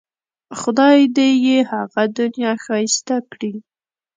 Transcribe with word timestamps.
خدای 0.59 0.99
دې 1.15 1.29
یې 1.45 1.57
هغه 1.71 2.03
دنیا 2.17 2.51
ښایسته 2.63 3.15
کړي. 3.31 3.53